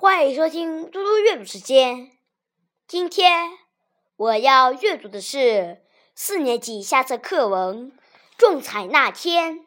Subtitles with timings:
[0.00, 2.12] 欢迎收听嘟嘟阅读时间。
[2.86, 3.50] 今天
[4.14, 5.82] 我要阅读的是
[6.14, 7.90] 四年级下册课文
[8.36, 9.58] 《种彩那天》。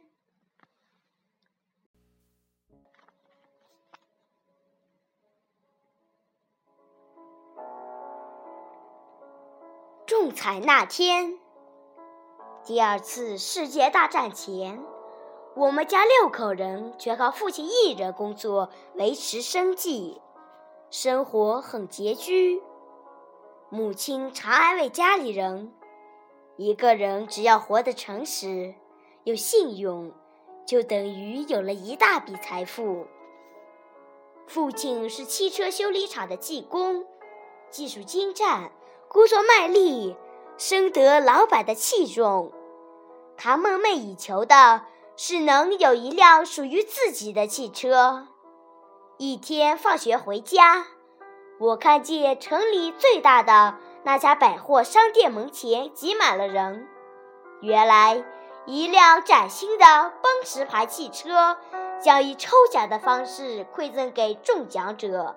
[10.05, 11.37] 种彩那天，
[12.63, 14.81] 第二次世界大战前。
[15.53, 20.21] 我们家六口人全靠父亲一人工作维持生计，
[20.89, 22.61] 生活很拮据。
[23.69, 25.73] 母亲常安慰家里人
[26.55, 28.73] ：“一个人只要活得诚实、
[29.25, 30.13] 有信用，
[30.65, 33.05] 就等于有了一大笔财富。”
[34.47, 37.05] 父亲是汽车修理厂的技工，
[37.69, 38.71] 技术精湛，
[39.09, 40.15] 工作卖力，
[40.57, 42.53] 深得老板的器重。
[43.35, 44.83] 他梦寐以求的。
[45.15, 48.27] 是能有一辆属于自己的汽车。
[49.17, 50.87] 一天放学回家，
[51.59, 56.87] 我看见城里最大的那家百货商店门前挤满了人。
[57.61, 58.23] 原来，
[58.65, 59.85] 一辆崭新的
[60.23, 61.57] 奔驰牌汽车
[62.01, 65.35] 将以抽奖的方式馈赠给中奖者。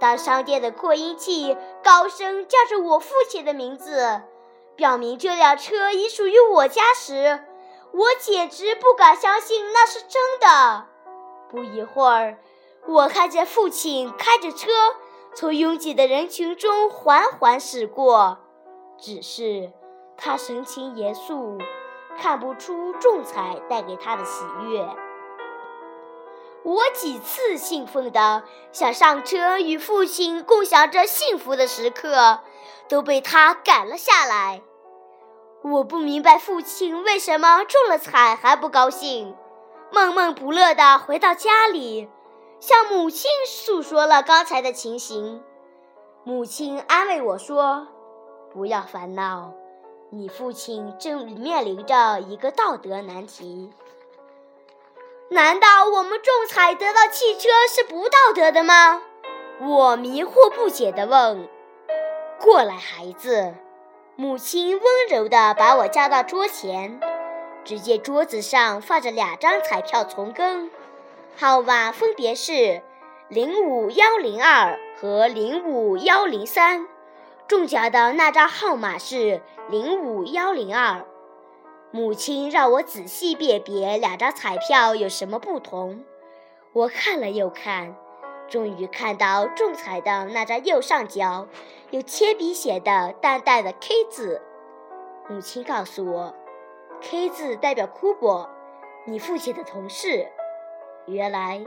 [0.00, 4.22] 当商店的扩音器高声叫着我父亲的名字，
[4.74, 7.44] 表明这辆车已属于我家时，
[7.96, 10.86] 我简直不敢相信那是真的。
[11.48, 12.38] 不一会儿，
[12.86, 14.70] 我看见父亲开着车
[15.34, 18.36] 从拥挤的人群中缓缓驶过，
[18.98, 19.72] 只是
[20.14, 21.56] 他神情严肃，
[22.18, 24.86] 看不出中彩带给他的喜悦。
[26.64, 32.40] 我几次兴奋地想上车与父亲共享这幸福的时刻，
[32.88, 34.60] 都被他赶了下来。
[35.72, 39.34] 我不明白父亲为什么中了彩还不高兴，
[39.90, 42.08] 闷闷不乐地回到家里，
[42.60, 45.42] 向母亲诉说了刚才的情形。
[46.22, 47.88] 母亲安慰我说
[48.54, 49.52] ：“不要烦恼，
[50.10, 53.72] 你父亲正面临着一个道德难题。
[55.30, 59.02] 难道我们中彩得到汽车是不道德的吗？”
[59.60, 61.48] 我迷惑不解地问
[62.40, 63.54] ：“过来，孩子。”
[64.18, 66.98] 母亲温柔地把我叫到桌前，
[67.64, 70.70] 只见桌子上放着两张彩票从根，
[71.36, 72.80] 号码分别是
[73.28, 76.88] 零五幺零二和零五幺零三。
[77.46, 81.04] 中奖的那张号码是零五幺零二。
[81.90, 86.02] 母亲让我仔细辨别两张彩票有什么不同。
[86.72, 87.94] 我看了又看，
[88.48, 91.46] 终于看到中彩的那张右上角。
[91.90, 94.42] 有铅笔写的淡淡的 K 字，
[95.28, 96.34] 母亲告诉我
[97.00, 98.50] ，K 字代表库珀，
[99.04, 100.26] 你父亲的同事。
[101.06, 101.64] 原来，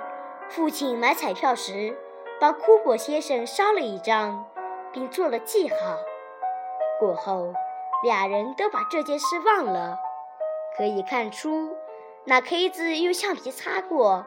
[0.49, 1.97] 父亲买彩票时
[2.37, 4.45] 帮库珀先生烧了一张，
[4.91, 5.75] 并做了记号。
[6.99, 7.53] 过后，
[8.03, 9.97] 俩人都把这件事忘了。
[10.77, 11.77] 可以看出，
[12.25, 14.25] 那 K 字用橡皮擦过，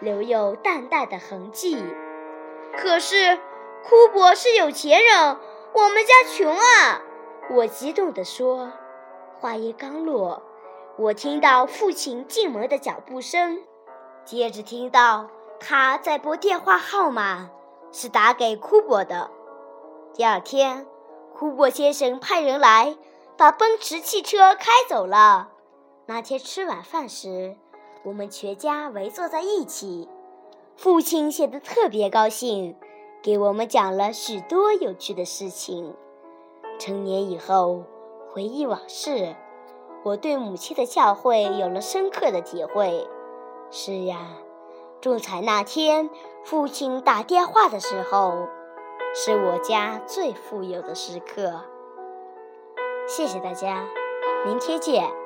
[0.00, 1.82] 留有淡淡的痕迹。
[2.76, 3.38] 可是。
[3.86, 5.36] 库珀是有钱人，
[5.74, 7.02] 我们家穷啊！
[7.50, 8.72] 我激动地说。
[9.38, 10.42] 话音刚落，
[10.96, 13.62] 我听到父亲进门的脚步声，
[14.24, 15.28] 接着听到
[15.60, 17.50] 他在拨电话号码，
[17.92, 19.30] 是打给库珀的。
[20.14, 20.86] 第二天，
[21.34, 22.96] 库珀先生派人来
[23.36, 25.50] 把奔驰汽车开走了。
[26.06, 27.58] 那天吃晚饭时，
[28.04, 30.08] 我们全家围坐在一起，
[30.76, 32.76] 父亲显得特别高兴。
[33.22, 35.94] 给我们讲了许多有趣的事情。
[36.78, 37.84] 成年以后，
[38.30, 39.34] 回忆往事，
[40.02, 43.08] 我对母亲的教诲有了深刻的体会。
[43.70, 44.18] 是呀，
[45.00, 46.10] 中彩那天，
[46.44, 48.46] 父亲打电话的时候，
[49.14, 51.62] 是我家最富有的时刻。
[53.08, 53.86] 谢谢大家，
[54.44, 55.23] 明天见。